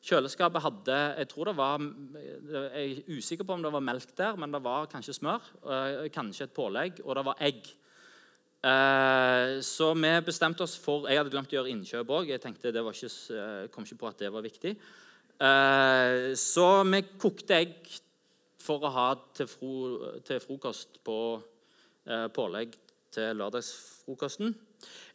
[0.00, 1.82] Kjøleskapet hadde Jeg tror det var,
[2.16, 6.08] jeg er usikker på om det var melk der, men det var kanskje smør, eh,
[6.12, 7.68] kanskje et pålegg, og det var egg.
[8.64, 12.32] Eh, så vi bestemte oss for Jeg hadde glemt å gjøre innkjøp òg.
[12.32, 14.76] Jeg tenkte det ikke, eh, kom ikke på at det var viktig.
[16.36, 17.76] Så vi kokte egg
[18.58, 21.42] for å ha til, fro, til frokost på
[22.04, 22.76] pålegg
[23.10, 24.54] til lørdagsfrokosten.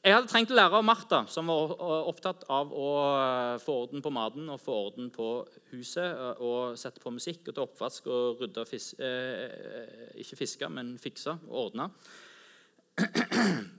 [0.05, 1.71] Jeg hadde trengt å lære av Martha, som var
[2.05, 5.29] opptatt av å eh, få orden på maten og få orden på
[5.71, 10.69] huset eh, og sette på musikk og ta oppvask og rydde fis eh, Ikke fiske,
[10.69, 11.89] men fikse og ordne.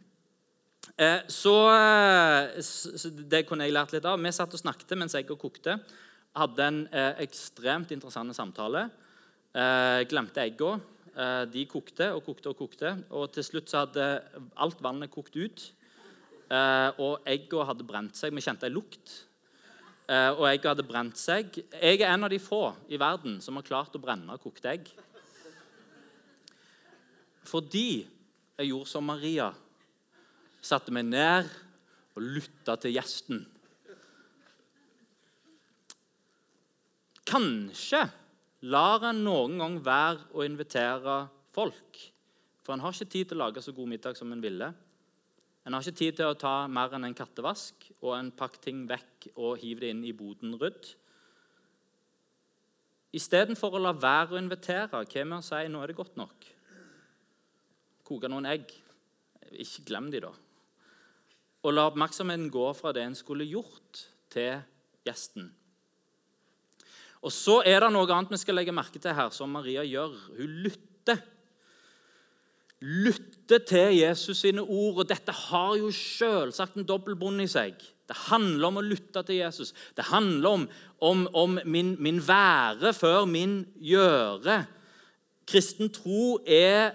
[0.97, 1.53] Eh, så,
[2.65, 4.17] så, det kunne jeg lært litt av.
[4.17, 5.75] Vi satt og snakket mens jeg kokte.
[6.41, 8.87] Hadde en eh, ekstremt interessant samtale.
[9.53, 10.81] Eh, glemte eggene.
[11.53, 12.95] de kokte og kokte og kokte.
[13.13, 14.09] Og til slutt så hadde
[14.57, 15.67] alt vannet kokt ut.
[16.47, 18.35] Uh, og egga hadde brent seg.
[18.35, 19.15] Vi kjente ei lukt.
[20.07, 21.59] Uh, og egga hadde brent seg.
[21.75, 24.93] Jeg er en av de få i verden som har klart å brenne kokte egg.
[27.47, 28.05] Fordi
[28.57, 29.51] jeg gjorde som Maria.
[30.63, 31.51] Satte meg ned
[32.17, 33.43] og lytta til gjesten.
[37.27, 38.05] Kanskje
[38.71, 41.99] lar en noen gang være å invitere folk.
[42.63, 44.71] For en har ikke tid til å lage så god middag som en ville.
[45.67, 48.85] En har ikke tid til å ta mer enn en kattevask og en pakke ting
[48.87, 50.93] vekk og hive det inn i boden rydd.
[53.17, 56.47] Istedenfor å la være å invitere, hva med å si nå er det godt nok?
[58.07, 58.71] Koke noen egg.
[59.59, 60.31] Ikke glem de, da.
[61.67, 64.61] Og la oppmerksomheten gå fra det en skulle gjort, til
[65.07, 65.49] gjesten.
[67.27, 70.15] Og Så er det noe annet vi skal legge merke til her, som Maria gjør.
[70.37, 71.23] Hun lytter
[73.47, 74.99] lytte til Jesus sine ord.
[74.99, 77.75] Og dette har jo selvsagt en dobbeltbunn i seg.
[78.07, 79.75] Det handler om å lytte til Jesus.
[79.97, 80.69] Det handler om,
[81.01, 84.65] om, om min, min, være før min gjøre.
[85.47, 86.95] Kristen tro er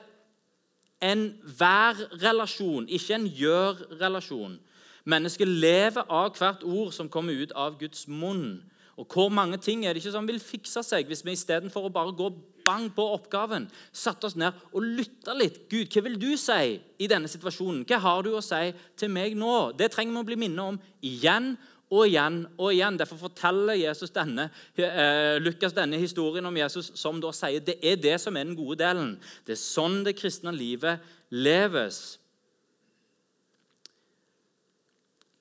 [1.01, 4.59] en vær-relasjon, ikke en gjør-relasjon.
[5.03, 8.61] Mennesket lever av hvert ord som kommer ut av Guds munn.
[8.97, 11.93] Og Hvor mange ting er det ikke som vil fikse seg hvis vi istedenfor å
[11.93, 12.29] bare gå
[12.65, 13.67] bang på oppgaven.
[13.91, 15.63] Satte oss ned og lytta litt.
[15.71, 17.83] Gud, hva vil du si i denne situasjonen?
[17.89, 19.71] Hva har du å si til meg nå?
[19.77, 21.53] Det trenger vi å bli minnet om igjen
[21.91, 22.97] og igjen og igjen.
[22.99, 27.95] Derfor forteller Jesus denne, eh, Lukas denne historien om Jesus som da sier det er
[27.95, 29.19] det som er den gode delen.
[29.45, 32.17] Det er sånn det kristne livet leves.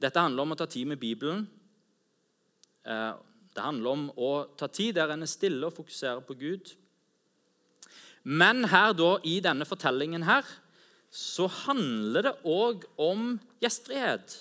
[0.01, 1.47] Dette handler om å ta tid med Bibelen.
[2.85, 3.13] Eh,
[3.55, 6.75] det handler om å ta tid der en er stille og fokuserer på Gud.
[8.23, 10.47] Men her da, i denne fortellingen her,
[11.11, 14.37] så handler det òg om gjestfrihet.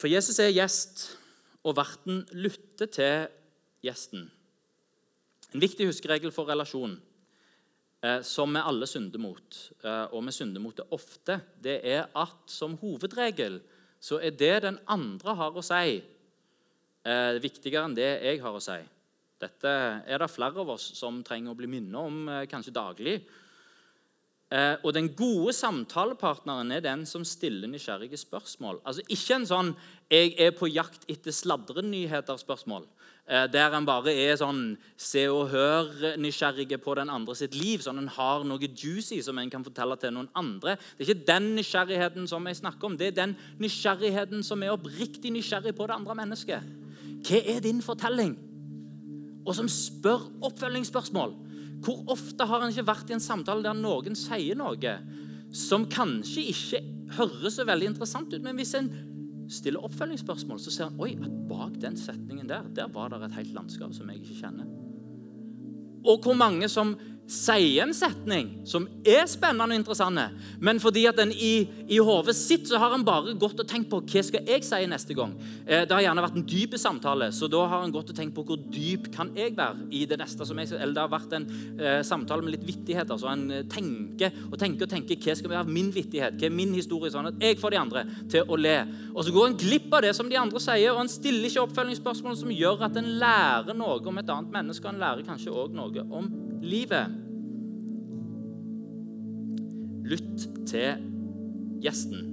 [0.00, 1.04] For Jesus er gjest,
[1.64, 3.26] og verten lytter til
[3.84, 4.26] gjesten.
[5.54, 6.96] En viktig huskeregel for relasjon
[8.04, 12.10] eh, som vi alle synder mot, eh, og vi synder mot det ofte, det er
[12.10, 13.60] at som hovedregel
[14.04, 16.02] så er det den andre har å si,
[17.04, 18.80] eh, viktigere enn det jeg har å si.
[19.40, 19.70] Dette
[20.06, 23.18] er det flere av oss som trenger å bli minnet om eh, kanskje daglig.
[24.54, 28.82] Eh, og den gode samtalepartneren er den som stiller nysgjerrige spørsmål.
[28.84, 29.74] Altså Ikke en sånn
[30.10, 32.86] 'jeg er på jakt etter sladrenyheter'-spørsmål.
[33.26, 37.80] Eh, der en bare er sånn se og hør-nysgjerrige på den andre sitt liv.
[37.80, 40.76] Sånn en har noe juicy som en kan fortelle til noen andre.
[40.98, 42.96] Det er ikke den nysgjerrigheten som jeg snakker om.
[42.96, 46.83] Det er den nysgjerrigheten som er oppriktig nysgjerrig på det andre mennesket.
[47.24, 48.34] Hva er din fortelling?
[49.44, 51.34] Og som spør oppfølgingsspørsmål.
[51.84, 54.94] Hvor ofte har en ikke vært i en samtale der noen sier noe
[55.54, 56.80] som kanskje ikke
[57.18, 58.88] høres så veldig interessant ut, men hvis en
[59.52, 63.36] stiller oppfølgingsspørsmål, så ser en oi, at bak den setningen der der var det et
[63.38, 64.70] helt landskap som jeg ikke kjenner.
[66.04, 66.94] Og hvor mange som
[67.30, 72.34] sier en setning som er spennende og interessant, men fordi at den i, i hodet
[72.36, 75.32] sitt så har han bare gått og tenkt på hva skal jeg si neste gang.
[75.64, 78.36] Eh, det har gjerne vært en dyp samtale, så da har han gått og tenkt
[78.36, 81.14] på hvor dyp kan jeg være i det neste som jeg skal, Eller det har
[81.14, 81.48] vært en
[81.80, 85.54] eh, samtale med litt vittigheter, så han eh, tenker og tenker og tenker hva skal
[85.54, 88.60] være min vittighet, hva er min historie, sånn at jeg får de andre til å
[88.60, 88.76] le.
[89.14, 91.64] Og så går han glipp av det som de andre sier, og han stiller ikke
[91.64, 95.54] oppfølgingsspørsmål som gjør at en lærer noe om et annet menneske, og han lærer kanskje
[95.54, 96.28] òg noe om
[96.64, 97.20] livet.
[100.04, 101.04] Lytt til
[101.84, 102.30] gjesten.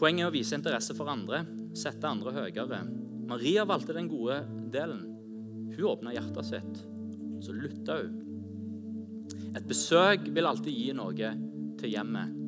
[0.00, 1.42] Poenget er å vise interesse for andre,
[1.76, 2.80] sette andre høyere.
[3.28, 4.40] Maria valgte den gode
[4.72, 5.04] delen.
[5.74, 6.82] Hun åpna hjertet sitt,
[7.44, 8.18] så lytta hun.
[9.54, 11.32] Et besøk vil alltid gi noe
[11.80, 12.39] til hjemmet.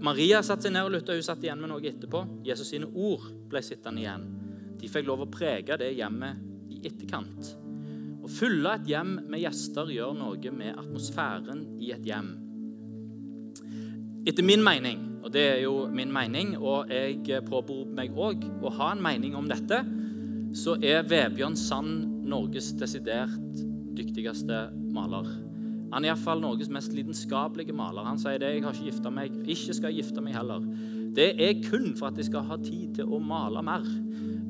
[0.00, 2.22] Maria satte seg ned og lytta, hun satt igjen med noe etterpå.
[2.46, 4.24] Jesus sine ord ble sittende igjen.
[4.80, 7.52] De fikk lov å prege det hjemmet i etterkant.
[8.22, 12.32] Å fylle et hjem med gjester gjør noe med atmosfæren i et hjem.
[14.22, 18.72] Etter min mening, og det er jo min mening, og jeg påberoper meg òg å
[18.78, 19.82] ha en mening om dette,
[20.56, 23.64] så er Vebjørn Sand Norges desidert
[23.96, 25.28] dyktigste maler.
[25.92, 28.06] Han er iallfall Norges mest lidenskapelige maler.
[28.08, 29.32] Han sier det, 'Jeg har ikke gifta meg.
[29.46, 30.66] Ikke skal gifte meg heller.'
[31.12, 33.84] Det er kun for at jeg skal ha tid til å male mer.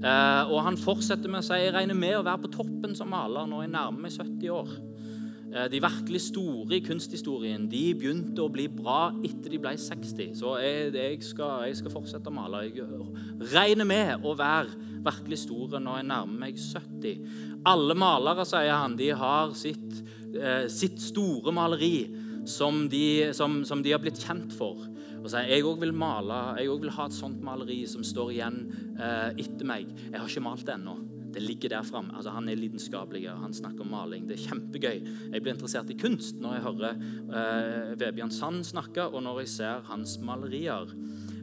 [0.02, 3.08] Eh, og han fortsetter med å si, 'Jeg regner med å være på toppen som
[3.08, 4.92] maler når jeg nærmer meg 70 år'.
[5.54, 10.32] Eh, de virkelig store i kunsthistorien de begynte å bli bra etter de ble 60.
[10.38, 12.62] Så jeg, jeg, skal, jeg skal, fortsette å male.
[12.70, 12.86] Jeg
[13.52, 14.72] regner med å være
[15.04, 17.28] virkelig store når jeg nærmer meg 70.
[17.68, 20.00] Alle malere, sier han, de har sitt
[20.32, 22.06] Eh, sitt store maleri
[22.48, 24.80] som de, som, som de har blitt kjent for.
[25.22, 28.32] Og sier jeg òg vil male, jeg også vil ha et sånt maleri som står
[28.34, 28.62] igjen
[28.96, 29.90] eh, etter meg.
[30.08, 30.96] Jeg har ikke malt det ennå.
[31.32, 32.12] Det ligger der framme.
[32.16, 34.26] Altså, han er lidenskapelig, han snakker om maling.
[34.28, 34.98] Det er kjempegøy.
[35.32, 37.04] Jeg blir interessert i kunst når jeg hører
[37.38, 40.92] eh, Vebjørn Sand snakke, og når jeg ser hans malerier.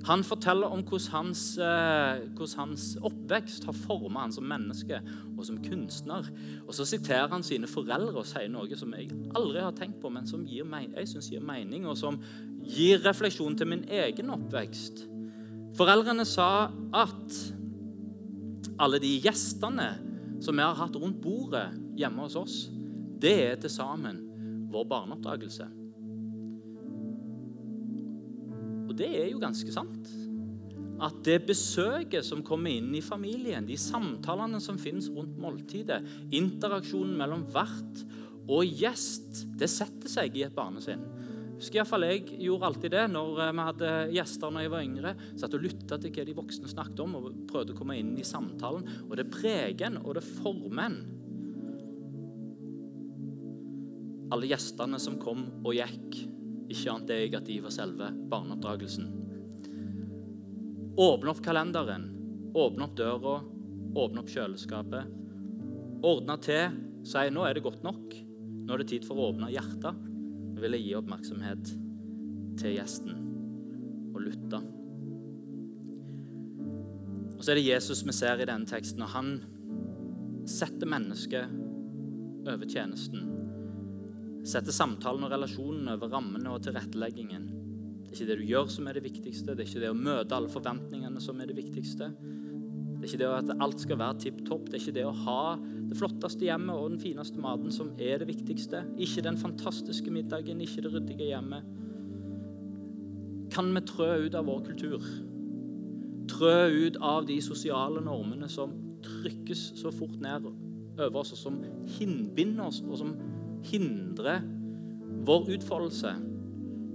[0.08, 5.02] Han forteller om hvordan hans, eh, hvordan hans oppvekst har formet han som menneske
[5.38, 6.30] og som kunstner.
[6.68, 10.10] Og Så siterer han sine foreldre og sier noe som jeg aldri har tenkt på,
[10.10, 12.20] men som gir jeg synes gir mening, og som
[12.64, 15.08] gir refleksjon til min egen oppvekst.
[15.76, 17.40] Foreldrene sa at
[18.80, 19.90] alle de gjestene
[20.42, 21.68] som vi har hatt rundt bordet
[22.00, 22.70] hjemme hos oss,
[23.20, 24.24] det er til sammen
[24.72, 25.79] vår barneoppdragelse.
[28.98, 30.10] Det er jo ganske sant.
[31.00, 36.02] At det besøket som kommer inn i familien, de samtalene som finnes rundt måltidet,
[36.36, 38.04] interaksjonen mellom vert
[38.50, 41.06] og gjest, det setter seg i et barnesinn.
[41.60, 45.12] Husker iallfall jeg gjorde alltid det når eh, vi hadde gjester når jeg var yngre.
[45.40, 48.28] Satt og lytta til hva de voksne snakket om, og prøvde å komme inn i
[48.28, 48.86] samtalen.
[49.10, 51.00] Og det preger en, og det former en.
[54.32, 56.22] Alle gjestene som kom og gikk,
[56.70, 59.08] ikke annet negativ var selve barneoppdragelsen.
[61.00, 62.06] Åpne opp kalenderen,
[62.54, 63.36] åpne opp døra,
[63.96, 65.16] åpne opp kjøleskapet.
[66.06, 66.76] Ordne til,
[67.08, 68.14] si nå er det godt nok.
[68.66, 70.06] Nå er det tid for å åpne hjertet.
[70.60, 71.72] Jeg gi oppmerksomhet
[72.60, 73.16] til gjesten
[74.12, 74.60] og lytte.
[77.40, 79.38] Og så er det Jesus vi ser i denne teksten, og han
[80.50, 81.54] setter mennesket
[82.50, 83.39] over tjenesten.
[84.50, 87.50] Setter samtalen og relasjonen over rammene og tilretteleggingen.
[88.02, 89.54] Det er ikke det du gjør, som er det viktigste.
[89.54, 92.08] Det er ikke det å møte alle forventningene som er det viktigste.
[92.10, 94.66] Det er ikke det at alt skal være tipp topp.
[94.66, 98.20] Det er ikke det å ha det flotteste hjemmet og den fineste maten som er
[98.20, 98.82] det viktigste.
[98.98, 101.70] Ikke den fantastiske middagen, ikke det ryddige hjemmet.
[103.54, 105.06] Kan vi trø ut av vår kultur?
[106.30, 106.58] Trø
[106.90, 108.74] ut av de sosiale normene som
[109.06, 110.50] trykkes så fort ned
[111.00, 111.62] over oss, og som
[112.00, 113.14] hindbinder oss, og som
[113.68, 114.44] hindrer
[115.28, 116.16] vår utfoldelse.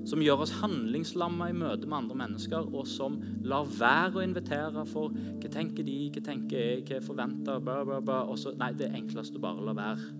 [0.04, 4.84] Som gjør oss handlingslamma i møte med andre mennesker, og som lar være å invitere
[4.90, 8.20] for hva tenker de, hva tenker jeg, hva forventer bla, bla, bla.
[8.40, 10.10] Så, nei, det er enklest å bare la være.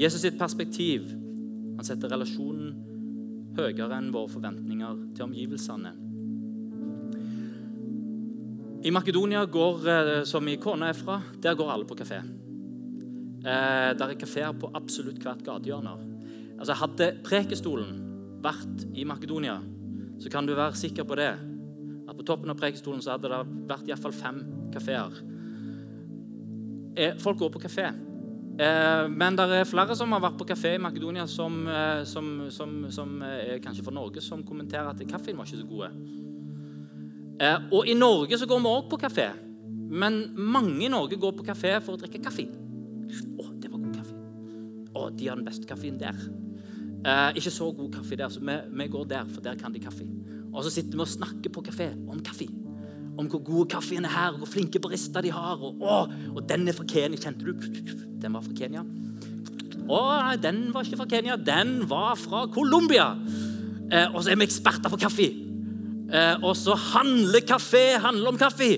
[0.00, 1.10] Jesus sitt perspektiv
[1.76, 2.72] han setter relasjonen
[3.56, 5.92] høyere enn våre forventninger til omgivelsene.
[8.82, 12.18] I Makedonia, går, eh, som i kona er fra, der går alle på kafé.
[13.42, 15.96] Eh, der er kafeer på absolutt hvert gatehjørne.
[16.60, 17.96] Altså, hadde Prekestolen
[18.42, 19.56] vært i Makedonia,
[20.22, 21.32] så kan du være sikker på det.
[22.06, 24.40] At på toppen av Prekestolen så hadde det vært iallfall fem
[24.74, 25.18] kafeer.
[26.94, 27.90] Eh, folk går på kafé.
[28.52, 32.50] Eh, men det er flere som har vært på kafé i Makedonia, som, eh, som,
[32.50, 36.02] som, som er kanskje fra Norge, som kommenterer at kaffen var ikke så god.
[37.42, 39.32] Eh, og i Norge så går vi òg på kafé.
[39.92, 42.61] Men mange i Norge går på kafé for å drikke kaffe.
[43.12, 44.16] Å, det var god kaffe.
[44.92, 46.18] Å, de har den beste kaffen der.
[47.02, 49.82] Eh, ikke så god kaffe der, så vi, vi, går der, for der kan de
[49.82, 50.06] kaffe.
[50.52, 52.48] Og så sitter vi og snakker på kafé om kaffe.
[53.18, 55.60] Om hvor god kaffen er her, og hvor flinke barister de har.
[55.60, 57.20] Og, å, og den er fra Kenya.
[57.20, 57.52] Kjente du?
[58.22, 58.84] Den var fra Kenya.
[59.82, 60.02] Å,
[60.40, 61.36] den var ikke fra Kenya.
[61.36, 63.10] Den var fra Colombia.
[63.92, 65.28] Eh, og så er vi eksperter på kaffe.
[66.12, 68.70] Eh, og så handler kafé handler om kaffe.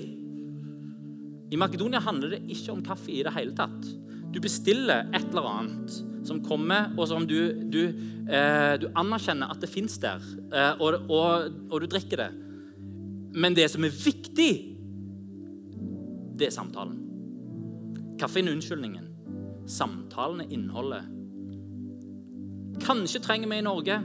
[1.51, 3.91] I Makedonia handler det ikke om kaffe i det hele tatt.
[4.35, 5.95] Du bestiller et eller annet
[6.27, 7.37] som kommer, og som du,
[7.71, 7.81] du,
[8.27, 12.31] eh, du anerkjenner at det fins der, eh, og, og, og, du drikker det.
[13.35, 14.51] Men det som er viktig,
[16.35, 16.97] det er samtalen.
[18.19, 19.07] Kaffen er unnskyldningen.
[19.69, 21.07] Samtalen er innholdet.
[22.83, 24.01] Kanskje trenger vi i Norge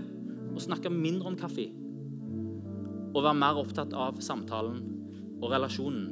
[0.54, 1.66] å snakke mindre om kaffe
[3.10, 4.78] og være mer opptatt av samtalen
[5.40, 6.06] og relasjonen.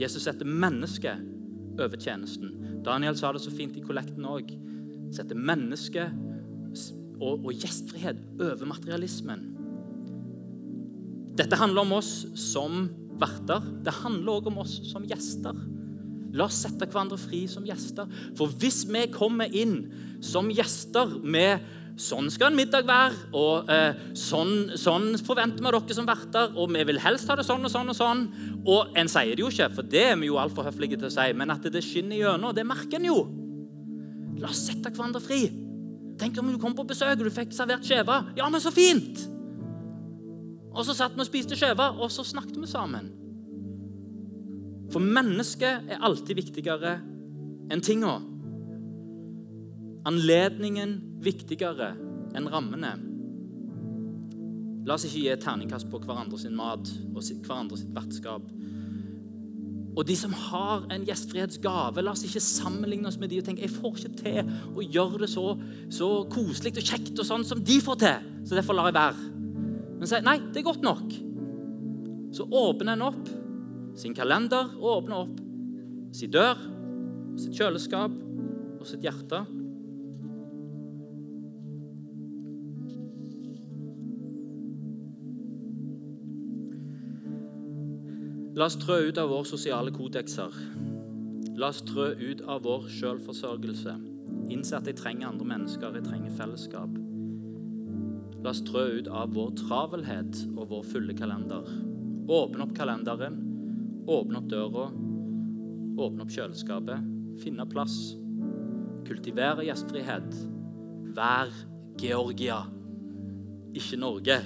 [0.00, 1.33] Jesus setter mennesket
[1.78, 2.52] over tjenesten.
[2.84, 4.52] Daniel sa det så fint i kollekten òg.
[5.14, 6.08] Setter menneske
[7.20, 9.50] og, og gjestfrihet over materialismen.
[11.34, 12.88] Dette handler om oss som
[13.20, 13.62] verter.
[13.84, 15.56] Det handler òg om oss som gjester.
[16.34, 18.10] La oss sette hverandre fri som gjester.
[18.38, 19.78] For hvis vi kommer inn
[20.24, 21.62] som gjester med
[21.94, 26.56] Sånn skal en middag være, og eh, sånn, sånn, forventer vi dere som verter.
[26.58, 28.24] Og vi vil helst ha det sånn og sånn og sånn.
[28.66, 31.14] Og en sier det jo ikke, for det er vi jo altfor høflige til å
[31.14, 33.20] si, men at det skinner gjennom, det merker en jo.
[34.42, 35.44] La oss sette hverandre fri.
[36.18, 38.18] Tenk om du kom på besøk og du fikk servert skjeve.
[38.38, 39.28] Ja, men så fint!
[40.74, 43.12] Og så satt vi og spiste skjeve, og så snakket vi sammen.
[44.90, 46.98] For mennesket er alltid viktigere
[47.70, 48.18] enn tinga
[50.04, 51.94] anledningen viktigere
[52.34, 52.94] enn rammene.
[54.84, 58.50] La oss ikke gi et terningkast på hverandre sin mat og hverandre sitt vertskap.
[59.94, 63.62] Og de som har en gjestfrihetsgave, la oss ikke sammenligne oss med de og tenke
[63.62, 65.44] jeg får ikke til å gjøre det så,
[65.92, 69.30] så koselig og kjekt og sånn som de får til, så derfor lar jeg være.
[70.00, 71.14] Men si nei, det er godt nok.
[72.34, 73.30] Så åpner en opp
[73.96, 75.38] sin kalender og åpner opp
[76.14, 76.58] sin dør,
[77.38, 78.18] sitt kjøleskap
[78.80, 79.44] og sitt hjerte.
[88.54, 90.54] La oss trø ut av våre sosiale kodekser.
[91.58, 93.94] La oss trø ut av vår selvforsørgelse.
[94.54, 96.92] Innse at jeg trenger andre mennesker, jeg trenger fellesskap.
[98.44, 101.66] La oss trø ut av vår travelhet og vår fulle kalender.
[102.30, 103.42] Åpne opp kalenderen,
[104.06, 104.86] åpne opp døra,
[106.06, 107.10] åpne opp kjøleskapet,
[107.42, 107.96] finne plass.
[109.08, 110.30] Kultivere gjestfrihet.
[111.18, 111.50] Vær
[111.98, 112.62] Georgia,
[113.74, 114.38] ikke Norge.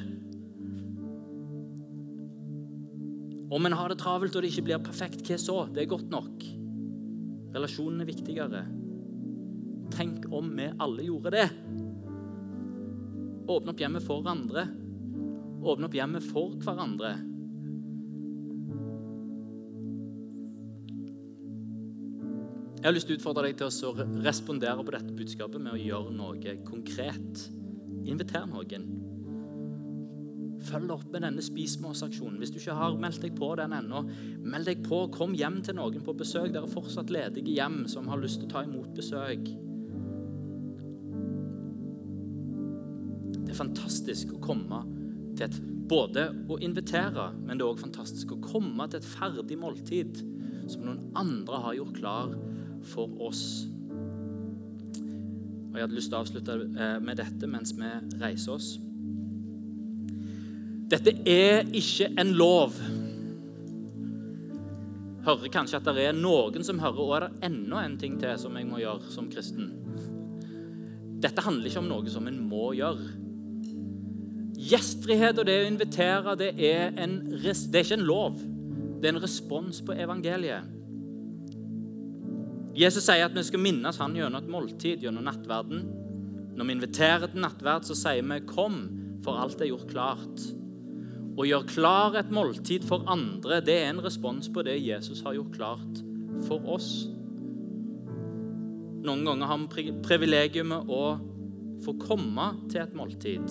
[3.51, 5.63] Om en har det travelt og det ikke blir perfekt, hva så?
[5.73, 6.45] Det er godt nok.
[7.55, 8.61] Relasjonen er viktigere.
[9.95, 11.47] Tenk om vi alle gjorde det.
[13.49, 14.67] Åpne opp hjemmet for andre.
[15.65, 17.15] Åpne opp hjemmet for hverandre.
[22.79, 25.81] Jeg har lyst til å utfordre deg til å respondere på dette budskapet med å
[25.81, 27.49] gjøre noe konkret.
[28.07, 29.08] Inviter noen.
[30.69, 32.39] Følg opp med denne Spis med oss-aksjonen.
[32.43, 34.03] Hvis du ikke har meldt deg på den ennå,
[34.45, 35.05] meld deg på.
[35.15, 36.51] Kom hjem til noen på besøk.
[36.53, 39.49] Det er fortsatt ledige hjem som har lyst til å ta imot besøk.
[43.39, 44.85] Det er fantastisk å komme
[45.39, 49.57] til et Både å invitere, men det er òg fantastisk å komme til et ferdig
[49.57, 50.19] måltid
[50.69, 52.35] som noen andre har gjort klar
[52.91, 53.45] for oss.
[55.69, 57.89] Og Jeg hadde lyst til å avslutte eh, med dette mens vi
[58.21, 58.75] reiser oss.
[60.89, 62.77] Dette er ikke en lov.
[65.27, 68.39] Hører kanskje at det er noen som hører, og er det enda en ting til
[68.41, 69.69] som jeg må gjøre som kristen.
[71.21, 73.11] Dette handler ikke om noe som en må gjøre.
[74.59, 78.39] Gjestfrihet og det å invitere, det er, en, det er ikke en lov.
[78.99, 80.75] Det er en respons på evangeliet.
[82.79, 85.85] Jesus sier at vi skal minnes han gjennom et måltid, gjennom nattverden.
[86.57, 88.89] Når vi inviterer til nattverd, så sier vi 'kom,
[89.23, 90.55] for alt er gjort klart'.
[91.39, 95.37] Å gjøre klar et måltid for andre, det er en respons på det Jesus har
[95.37, 96.01] gjort klart
[96.49, 96.91] for oss.
[99.07, 101.03] Noen ganger har vi privilegiumet å
[101.85, 103.47] få komme til et måltid.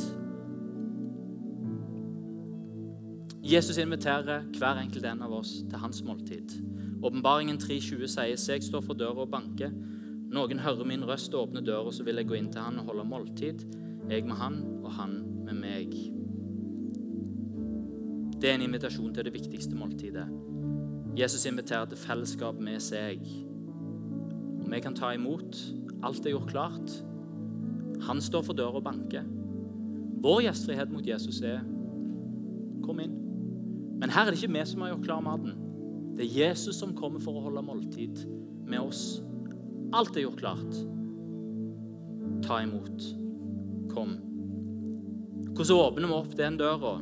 [3.48, 6.58] Jesus inviterer hver enkelt en av oss til hans måltid.
[7.00, 9.72] Åpenbaringen 3,20 sier jeg står for døra og banker.
[10.36, 12.92] Noen hører min røst og åpner døra, så vil jeg gå inn til han og
[12.92, 13.64] holde måltid.
[14.12, 16.17] Jeg med han og han med meg.
[18.42, 20.28] Det er en invitasjon til det viktigste måltidet.
[21.18, 23.24] Jesus inviterer til fellesskap med seg.
[24.62, 25.58] Og vi kan ta imot.
[26.06, 26.98] Alt er gjort klart.
[28.06, 29.26] Han står for døra og banker.
[30.22, 31.64] Vår gjestfrihet mot Jesus er
[32.86, 33.18] kom inn.
[33.98, 35.58] Men her er det ikke vi som har gjort klar maten.
[36.18, 38.22] Det er Jesus som kommer for å holde måltid
[38.70, 39.20] med oss.
[39.98, 40.80] Alt er gjort klart.
[42.46, 43.10] Ta imot.
[43.90, 44.18] Kom.
[45.58, 46.98] Hvordan åpner vi opp den døra?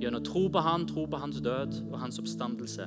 [0.00, 2.86] Gjennom tro på Han, tro på Hans død og Hans oppstandelse.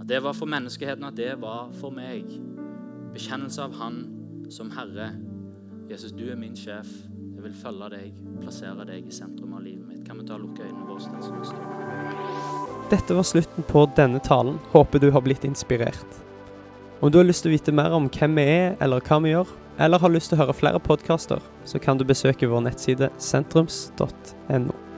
[0.00, 2.30] At det var for menneskeheten, at det var for meg.
[3.12, 4.04] Bekjennelse av Han
[4.50, 5.10] som Herre.
[5.90, 6.88] Jesus, du er min sjef.
[7.34, 10.04] Jeg vil følge deg, plassere deg i sentrum av livet mitt.
[10.06, 11.10] Kan vi ta og lukke øynene våre?
[12.92, 14.60] Dette var slutten på denne talen.
[14.70, 16.22] Håper du har blitt inspirert.
[17.00, 19.34] Om du har lyst til å vite mer om hvem vi er, eller hva vi
[19.34, 19.50] gjør,
[19.82, 24.91] eller har lyst til å høre flere podkaster, så kan du besøke vår nettside sentrums.no.